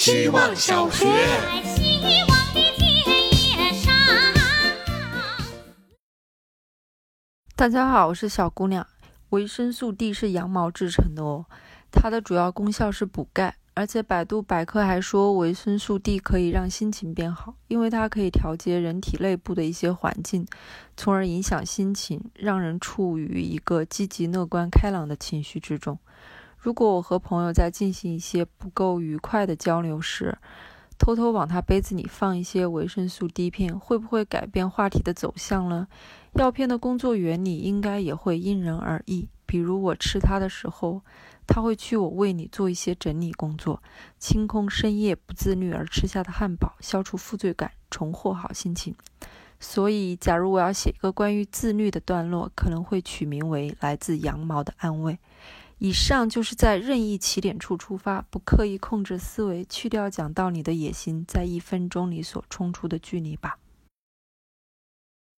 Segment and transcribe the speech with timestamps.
[0.00, 1.04] 希望小学。
[1.76, 3.92] 希望的田野上。
[7.54, 8.86] 大家好，我是小姑娘。
[9.28, 11.44] 维生素 D 是羊毛制成的哦，
[11.92, 20.46] 它的主要功效是补钙，而且百度百科还说维生素 D 可以让心情变好，因为它可以调节人体内部的一些环境，
[20.96, 25.98] 从而影响心情，让人处于一个积极、乐观、开朗的情绪之中。
[26.60, 30.36] 如果我和朋友在进行一些不够愉快的交流时，
[30.98, 35.88] 偷偷往他杯子里放一些维生素 D 片，会不会改变话题的走向呢？
[36.34, 39.26] 药片的工作原理应该也会因人而异。
[39.46, 41.00] 比如我吃它的时候，
[41.46, 43.82] 它会去我胃里做一些整理工作，
[44.18, 48.94] 清空深夜不自律而吃下的汉堡，消除负罪感，重获好心情。
[49.58, 55.18] 所以，假如我要写一个关于自律的段落，可能会取名为“来自羊毛的安慰”。
[55.82, 63.58] 以上就是在任意起点处出发，不刻意控制思维，去掉讲道理的野心，在一分钟里所冲出的距离吧。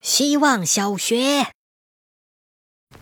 [0.00, 1.46] 希望小学。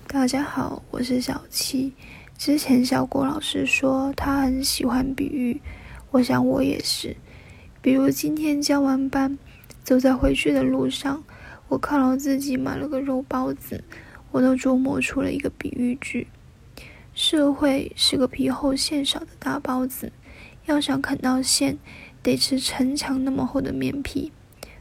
[0.07, 1.95] 大家好，我是小七。
[2.37, 5.63] 之前小郭老师说他很喜欢比喻，
[6.11, 7.17] 我想我也是。
[7.81, 9.39] 比如今天交完班，
[9.83, 11.25] 走在回去的路上，
[11.69, 13.83] 我犒劳自己买了个肉包子，
[14.31, 16.29] 我都琢磨出了一个比喻句：
[17.15, 20.13] 社会是个皮厚馅少的大包子，
[20.67, 21.79] 要想啃到馅，
[22.23, 24.33] 得吃城墙那么厚的面皮，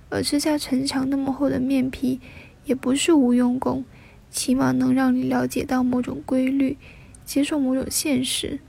[0.09, 2.19] 而吃下城墙那么厚的面皮，
[2.65, 3.83] 也不是无用功。
[4.29, 6.77] 起码能让你了解到某种规律，
[7.25, 8.59] 接受某种现实。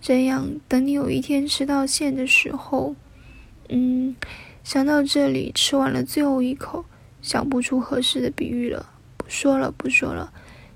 [0.00, 2.96] 这样，等你有一天吃到馅的时候，
[3.68, 4.16] 嗯，
[4.64, 6.84] 想到这里，吃完了最后一口，
[7.22, 8.90] 想不出合适的比喻了。
[9.16, 10.32] 不说了，不说了。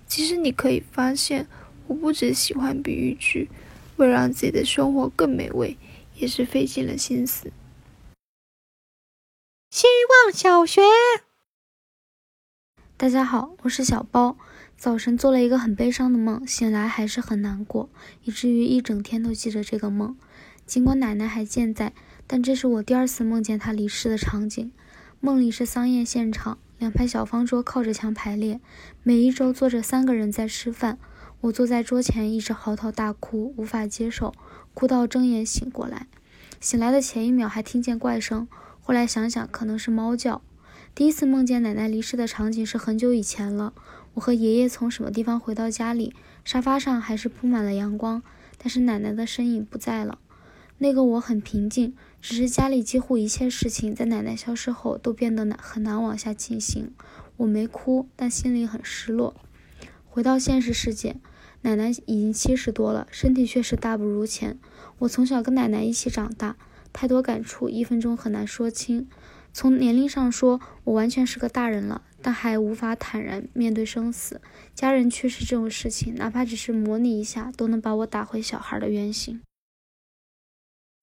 [0.07, 1.49] 其实你可以发现，
[1.87, 3.51] 我不只喜欢比喻句，
[3.97, 5.77] 为了让自己的生活更美味，
[6.17, 7.53] 也是费尽了心思。
[9.71, 9.87] 希
[10.27, 10.81] 望小学。
[12.97, 14.37] 大家好，我是小包。
[14.77, 17.89] 早晨做了一个很悲伤的梦，醒来还是很难过，
[18.23, 20.17] 以至于一整天都记着这个梦。
[20.67, 21.93] 尽管奶奶还健在，
[22.27, 24.73] 但这是我第二次梦见她离世的场景。
[25.21, 28.61] 梦里是丧宴现场，两排小方桌靠着墙排列，
[29.03, 30.99] 每一周坐着三个人在吃饭。
[31.43, 34.33] 我坐在桌前，一直嚎啕大哭，无法接受，
[34.75, 36.07] 哭到睁眼醒过来。
[36.61, 38.47] 醒来的前一秒还听见怪声，
[38.81, 40.41] 后来想想可能是猫叫。
[40.95, 43.73] 第一次梦见奶奶离世的场景是很久以前了。
[44.15, 46.15] 我和爷爷从什么地方回到家里，
[46.45, 48.23] 沙发上还是铺满了阳光，
[48.57, 50.21] 但是奶奶的身影不在了。
[50.79, 56.93] 那个我很平静，只是家里几乎一切事情在奶奶消失后都变得难很难往下进行。
[57.39, 59.35] 我没哭，但心里很失落。
[60.09, 61.17] 回到现实世界，
[61.63, 64.59] 奶奶已经七十多了，身体确实大不如前。
[64.99, 66.57] 我从小跟奶奶一起长大，
[66.93, 69.09] 太多感触，一分钟很难说清。
[69.53, 74.41] 从年龄上说，我完全是个大人了，但还无法坦然面对生死。
[74.75, 79.43] 家人去世这种事情，哪怕只是模拟一下，都能把我打回小孩的原形。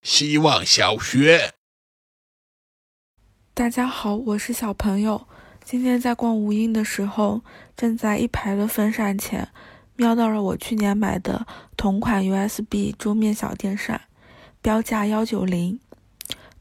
[0.01, 1.53] 希望小学。
[3.53, 5.27] 大家好，我是小朋友。
[5.63, 7.43] 今天在逛无印的时候，
[7.77, 9.49] 站在一排的风扇前，
[9.99, 11.45] 瞄到了我去年买的
[11.75, 13.99] 同款 USB 桌面小电扇，
[14.61, 15.77] 标价幺九零。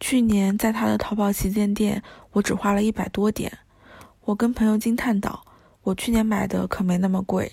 [0.01, 3.59] 去年在他的淘宝旗舰店，我只花了一百多点。
[4.25, 5.45] 我跟朋友惊叹道
[5.85, 7.53] ：“我去年买的可没那么贵。”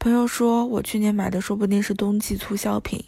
[0.00, 3.04] 朋友说：“我去年买的说不定是冬季促销品。”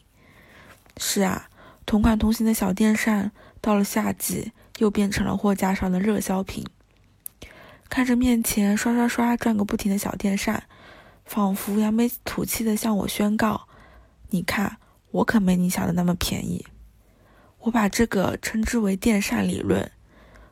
[0.96, 1.48] 是啊，
[1.84, 6.64] 同款同型的小电扇到了夏季又变成了货架上的热销品。
[7.88, 10.62] 看着面前刷刷刷转个不停的小电扇，
[11.30, 13.68] 仿佛扬眉吐气的向我宣告
[14.30, 14.80] ：“你看，
[15.12, 16.66] 我可没你想的那么便宜。”
[17.60, 19.92] 我把这个称之为电扇理论。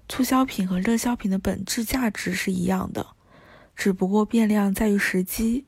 [0.08, 3.08] 促销品和热销品的本质价值是一样的，
[3.74, 5.66] 只不过变量在于时机。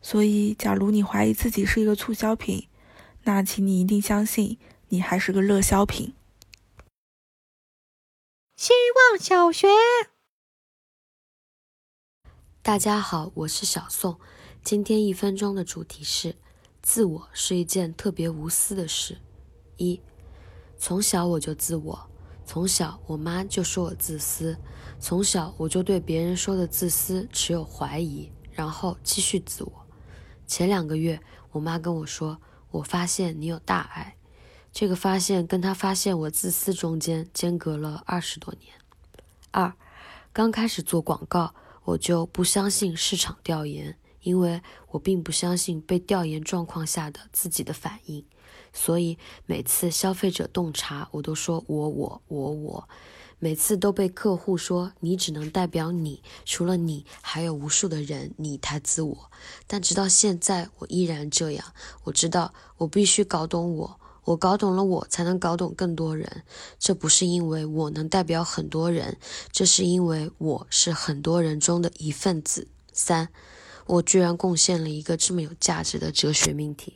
[0.00, 2.68] 所以，假如你怀疑自己是一个促销品，
[3.24, 4.56] 那请你一定相信
[4.88, 6.14] 你还是个热销品。
[8.56, 8.72] 希
[9.12, 9.68] 望小学。
[12.62, 14.18] 大家好，我是小宋。
[14.62, 16.36] 今天一分钟的主题是：
[16.82, 19.18] 自我是一件特别无私的事。
[19.76, 20.00] 一。
[20.76, 22.10] 从小我就自我，
[22.44, 24.56] 从小我妈就说我自私，
[25.00, 29.72] 从小我就对别人说的自私持有怀疑，然后继续自我。
[30.46, 31.20] 前两个月，
[31.50, 32.40] 我妈跟我说，
[32.70, 34.16] 我发现你有大爱，
[34.70, 38.72] 这个发现跟她发现我自私中间间隔了二十多年。
[39.50, 39.74] 二，
[40.32, 41.54] 刚开始做广告，
[41.84, 44.60] 我就不相信市场调研，因为
[44.90, 48.24] 我并不相信被调研状况下的自己的反应。
[48.72, 52.88] 所以每次消费者洞察，我都说我我我我。
[53.40, 59.30] 每次都被客户说你只能代表你，除了你还有无数的人，你太自我。
[59.68, 61.72] 但直到现在，我依然这样。
[62.02, 66.42] 我知道我必须搞懂我，我搞懂了我，才能搞懂更多人。
[66.80, 69.16] 这不是因为我能代表很多人，
[69.52, 72.66] 这是因为我是很多人中的一份子。
[72.92, 73.28] 三，
[73.88, 76.92] 我居然贡献了一个这么有价值的哲学命题。